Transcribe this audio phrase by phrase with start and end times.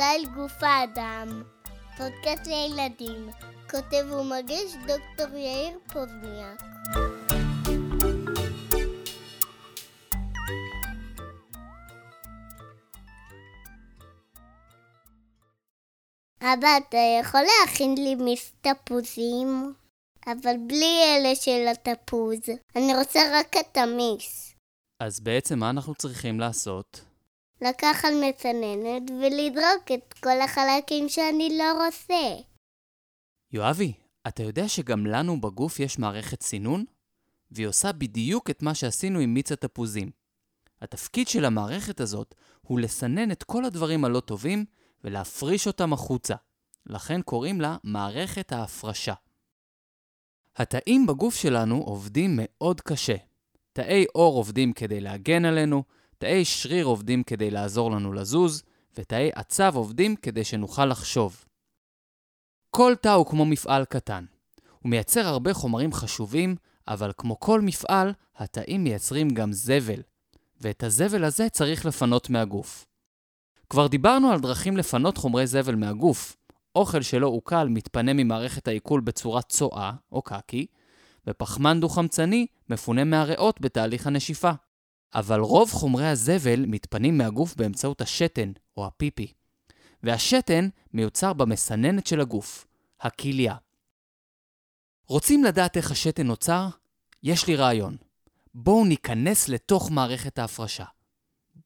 [0.00, 1.42] סטייל גוף האדם,
[1.96, 3.30] פודקאסט לילדים,
[3.70, 6.62] כותב ומגיש דוקטור יאיר פוזניאק.
[16.42, 19.74] אבא, אתה יכול להכין לי מיס תפוזים?
[20.26, 22.40] אבל בלי אלה של התפוז.
[22.76, 24.54] אני רוצה רק את המיס.
[25.02, 27.09] אז בעצם מה אנחנו צריכים לעשות?
[27.62, 32.42] לקחת מסננת ולדרוק את כל החלקים שאני לא רוצה.
[33.52, 33.92] יואבי,
[34.28, 36.84] אתה יודע שגם לנו בגוף יש מערכת סינון?
[37.50, 40.10] והיא עושה בדיוק את מה שעשינו עם מיץ התפוזים.
[40.82, 44.64] התפקיד של המערכת הזאת הוא לסנן את כל הדברים הלא טובים
[45.04, 46.34] ולהפריש אותם החוצה.
[46.86, 49.14] לכן קוראים לה מערכת ההפרשה.
[50.56, 53.16] התאים בגוף שלנו עובדים מאוד קשה.
[53.72, 55.84] תאי עור עובדים כדי להגן עלינו,
[56.20, 58.62] תאי שריר עובדים כדי לעזור לנו לזוז,
[58.98, 61.44] ותאי עצב עובדים כדי שנוכל לחשוב.
[62.70, 64.24] כל תא הוא כמו מפעל קטן.
[64.78, 66.56] הוא מייצר הרבה חומרים חשובים,
[66.88, 70.02] אבל כמו כל מפעל, התאים מייצרים גם זבל,
[70.60, 72.86] ואת הזבל הזה צריך לפנות מהגוף.
[73.70, 76.36] כבר דיברנו על דרכים לפנות חומרי זבל מהגוף.
[76.76, 80.66] אוכל שלא עוקל מתפנה ממערכת העיכול בצורת צואה, או קקי,
[81.26, 84.50] ופחמן דו-חמצני מפונה מהריאות בתהליך הנשיפה.
[85.14, 89.32] אבל רוב חומרי הזבל מתפנים מהגוף באמצעות השתן, או הפיפי.
[90.02, 92.66] והשתן מיוצר במסננת של הגוף,
[93.00, 93.54] הכליה.
[95.06, 96.68] רוצים לדעת איך השתן נוצר?
[97.22, 97.96] יש לי רעיון.
[98.54, 100.84] בואו ניכנס לתוך מערכת ההפרשה.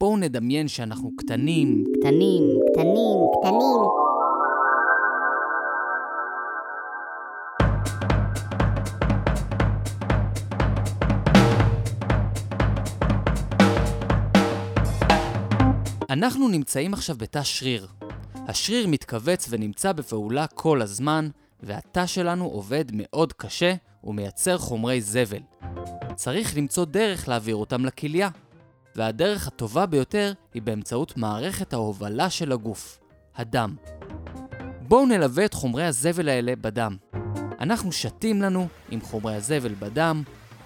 [0.00, 4.03] בואו נדמיין שאנחנו קטנים, קטנים, קטנים, קטנים.
[16.14, 17.86] אנחנו נמצאים עכשיו בתא שריר.
[18.34, 21.28] השריר מתכווץ ונמצא בפעולה כל הזמן,
[21.62, 23.74] והתא שלנו עובד מאוד קשה
[24.04, 25.38] ומייצר חומרי זבל.
[26.14, 28.28] צריך למצוא דרך להעביר אותם לכליה,
[28.96, 33.00] והדרך הטובה ביותר היא באמצעות מערכת ההובלה של הגוף,
[33.36, 33.76] הדם.
[34.88, 36.96] בואו נלווה את חומרי הזבל האלה בדם.
[37.60, 40.22] אנחנו שתים לנו עם חומרי הזבל בדם,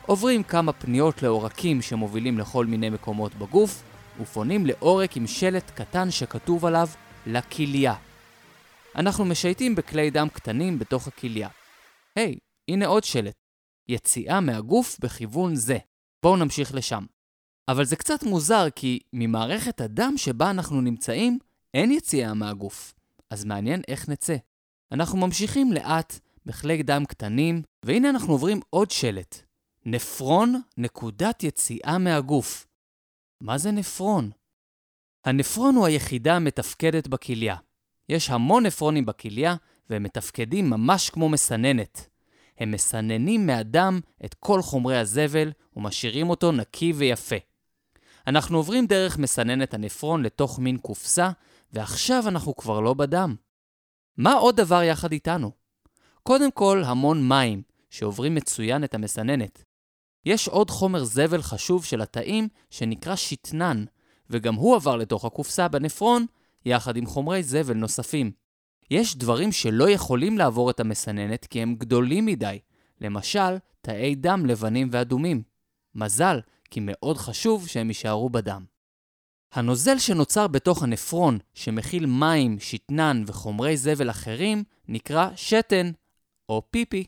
[0.07, 3.83] עוברים כמה פניות לעורקים שמובילים לכל מיני מקומות בגוף,
[4.21, 6.89] ופונים לעורק עם שלט קטן שכתוב עליו
[7.27, 7.95] לכליה.
[8.97, 11.49] אנחנו משייטים בכלי דם קטנים בתוך הכליה.
[12.17, 13.35] היי, hey, הנה עוד שלט.
[13.89, 15.79] יציאה מהגוף בכיוון זה.
[16.23, 17.05] בואו נמשיך לשם.
[17.69, 21.39] אבל זה קצת מוזר כי ממערכת הדם שבה אנחנו נמצאים
[21.75, 22.95] אין יציאה מהגוף.
[23.31, 24.37] אז מעניין איך נצא.
[24.93, 29.43] אנחנו ממשיכים לאט בכלי דם קטנים, והנה אנחנו עוברים עוד שלט.
[29.87, 32.67] נפרון, נקודת יציאה מהגוף.
[33.41, 34.31] מה זה נפרון?
[35.25, 37.57] הנפרון הוא היחידה המתפקדת בכליה.
[38.09, 39.57] יש המון נפרונים בכליה,
[39.91, 42.09] והם מתפקדים ממש כמו מסננת.
[42.59, 47.37] הם מסננים מהדם את כל חומרי הזבל ומשאירים אותו נקי ויפה.
[48.27, 51.31] אנחנו עוברים דרך מסננת הנפרון לתוך מין קופסה,
[51.73, 53.35] ועכשיו אנחנו כבר לא בדם.
[54.17, 55.51] מה עוד דבר יחד איתנו?
[56.23, 59.65] קודם כל, המון מים, שעוברים מצוין את המסננת.
[60.25, 63.85] יש עוד חומר זבל חשוב של התאים שנקרא שתנן,
[64.31, 66.27] וגם הוא עבר לתוך הקופסה בנפרון,
[66.65, 68.31] יחד עם חומרי זבל נוספים.
[68.91, 72.59] יש דברים שלא יכולים לעבור את המסננת כי הם גדולים מדי,
[73.01, 75.43] למשל, תאי דם לבנים ואדומים.
[75.95, 76.41] מזל,
[76.71, 78.65] כי מאוד חשוב שהם יישארו בדם.
[79.53, 85.91] הנוזל שנוצר בתוך הנפרון, שמכיל מים, שתנן וחומרי זבל אחרים, נקרא שתן,
[86.49, 87.05] או פיפי.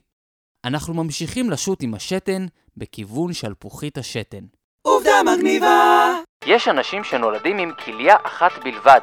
[0.64, 4.44] אנחנו ממשיכים לשוט עם השתן בכיוון שלפוחית השתן.
[4.82, 6.14] עובדה מגניבה!
[6.46, 9.00] יש אנשים שנולדים עם כליה אחת בלבד.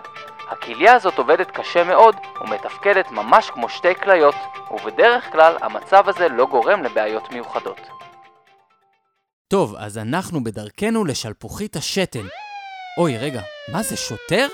[0.49, 4.35] הכליה הזאת עובדת קשה מאוד ומתפקדת ממש כמו שתי כליות,
[4.71, 7.79] ובדרך כלל המצב הזה לא גורם לבעיות מיוחדות.
[9.47, 12.25] טוב, אז אנחנו בדרכנו לשלפוחית השתן.
[12.97, 13.41] אוי, רגע,
[13.71, 14.47] מה זה, שוטר?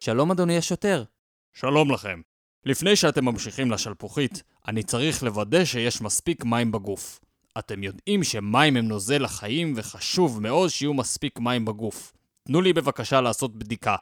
[0.00, 1.04] שלום אדוני השוטר.
[1.52, 2.20] שלום לכם.
[2.68, 7.20] לפני שאתם ממשיכים לשלפוחית, אני צריך לוודא שיש מספיק מים בגוף.
[7.58, 12.12] אתם יודעים שמים הם נוזל לחיים וחשוב מאוד שיהיו מספיק מים בגוף.
[12.46, 13.96] תנו לי בבקשה לעשות בדיקה.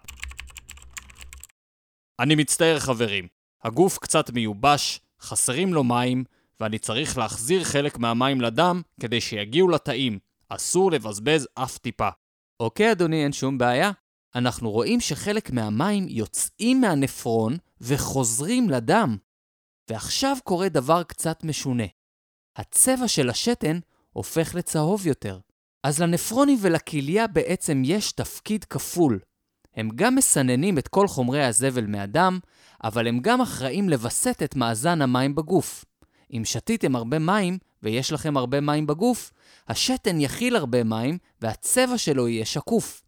[2.20, 3.26] אני מצטער חברים,
[3.64, 6.24] הגוף קצת מיובש, חסרים לו מים,
[6.60, 10.18] ואני צריך להחזיר חלק מהמים לדם כדי שיגיעו לתאים.
[10.48, 12.08] אסור לבזבז אף טיפה.
[12.60, 13.90] אוקיי, אדוני, אין שום בעיה.
[14.34, 19.16] אנחנו רואים שחלק מהמים יוצאים מהנפרון וחוזרים לדם.
[19.90, 21.84] ועכשיו קורה דבר קצת משונה.
[22.56, 23.78] הצבע של השתן
[24.12, 25.38] הופך לצהוב יותר.
[25.82, 29.18] אז לנפרונים ולכליה בעצם יש תפקיד כפול.
[29.74, 32.38] הם גם מסננים את כל חומרי הזבל מהדם,
[32.84, 35.84] אבל הם גם אחראים לווסת את מאזן המים בגוף.
[36.32, 39.32] אם שתיתם הרבה מים, ויש לכם הרבה מים בגוף,
[39.68, 43.02] השתן יכיל הרבה מים, והצבע שלו יהיה שקוף.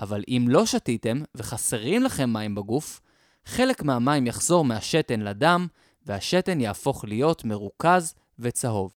[0.00, 3.00] אבל אם לא שתיתם, וחסרים לכם מים בגוף,
[3.46, 5.66] חלק מהמים יחזור מהשתן לדם,
[6.06, 8.92] והשתן יהפוך להיות מרוכז וצהוב.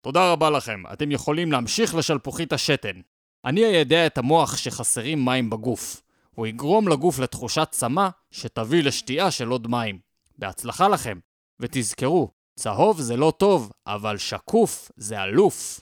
[0.00, 3.00] תודה רבה לכם, אתם יכולים להמשיך לשלפוחית השתן.
[3.44, 6.02] אני איידע את המוח שחסרים מים בגוף.
[6.30, 9.98] הוא יגרום לגוף לתחושת צמא שתביא לשתייה של עוד מים.
[10.38, 11.18] בהצלחה לכם,
[11.60, 15.80] ותזכרו, צהוב זה לא טוב, אבל שקוף זה אלוף.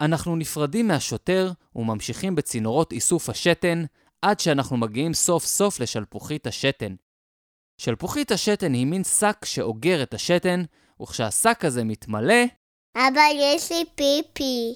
[0.00, 3.84] אנחנו נפרדים מהשוטר וממשיכים בצינורות איסוף השתן
[4.24, 6.94] עד שאנחנו מגיעים סוף סוף לשלפוחית השתן.
[7.80, 10.62] שלפוחית השתן היא מין שק שאוגר את השתן,
[11.02, 12.44] וכשהשק הזה מתמלא,
[12.96, 14.74] אבא, יש לי פיפי.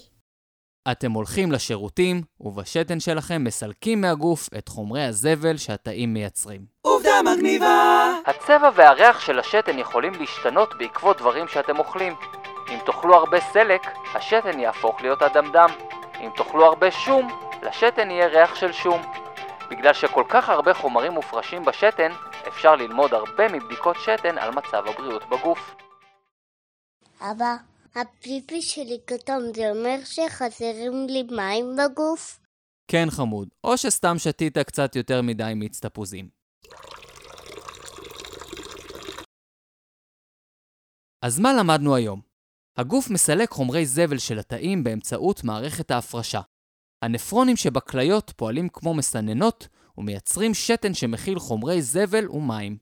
[0.91, 6.65] אתם הולכים לשירותים, ובשתן שלכם מסלקים מהגוף את חומרי הזבל שהתאים מייצרים.
[6.81, 8.11] עובדה מגניבה!
[8.25, 12.13] הצבע והריח של השתן יכולים להשתנות בעקבות דברים שאתם אוכלים.
[12.69, 13.81] אם תאכלו הרבה סלק,
[14.15, 15.69] השתן יהפוך להיות אדמדם.
[16.21, 17.27] אם תאכלו הרבה שום,
[17.63, 19.01] לשתן יהיה ריח של שום.
[19.69, 22.11] בגלל שכל כך הרבה חומרים מופרשים בשתן,
[22.47, 25.75] אפשר ללמוד הרבה מבדיקות שתן על מצב הבריאות בגוף.
[27.21, 27.55] אבא,
[27.95, 32.39] הפיפי שלי כתום, זה אומר שחסרים לי מים בגוף?
[32.91, 36.29] כן חמוד, או שסתם שתית קצת יותר מדי מיץ תפוזים.
[41.25, 42.21] אז מה למדנו היום?
[42.77, 46.41] הגוף מסלק חומרי זבל של התאים באמצעות מערכת ההפרשה.
[47.01, 49.67] הנפרונים שבכליות פועלים כמו מסננות
[49.97, 52.77] ומייצרים שתן שמכיל חומרי זבל ומים.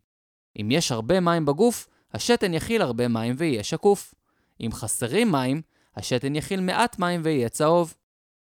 [0.61, 4.13] אם יש הרבה מים בגוף, השתן יכיל הרבה מים ויהיה שקוף.
[4.61, 5.61] אם חסרים מים,
[5.95, 7.93] השתן יכיל מעט מים ויהיה צהוב.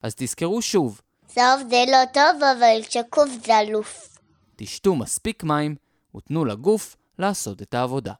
[0.04, 4.18] אז תזכרו שוב, צהוב זה לא טוב, אבל שקוף זה אלוף.
[4.56, 5.76] תשתו מספיק מים
[6.16, 8.14] ותנו לגוף לעשות את העבודה.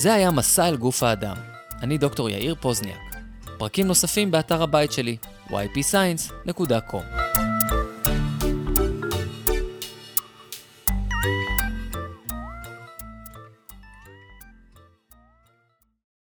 [0.00, 1.36] זה היה מסע אל גוף האדם.
[1.82, 3.16] אני דוקטור יאיר פוזניאק.
[3.58, 5.16] פרקים נוספים באתר הבית שלי,
[5.48, 7.19] ypscience.com